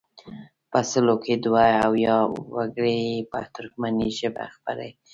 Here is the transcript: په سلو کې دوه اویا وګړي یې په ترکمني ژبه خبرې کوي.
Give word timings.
په 0.71 0.79
سلو 0.91 1.15
کې 1.23 1.33
دوه 1.45 1.65
اویا 1.87 2.15
وګړي 2.55 2.97
یې 3.09 3.19
په 3.31 3.37
ترکمني 3.53 4.09
ژبه 4.19 4.43
خبرې 4.55 4.89
کوي. 4.95 5.03